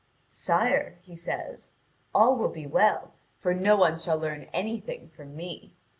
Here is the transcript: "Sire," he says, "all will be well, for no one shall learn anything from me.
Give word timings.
"Sire," 0.25 0.97
he 1.03 1.15
says, 1.15 1.75
"all 2.11 2.35
will 2.35 2.49
be 2.49 2.65
well, 2.65 3.11
for 3.37 3.53
no 3.53 3.75
one 3.75 3.99
shall 3.99 4.17
learn 4.17 4.47
anything 4.51 5.09
from 5.09 5.35
me. 5.35 5.75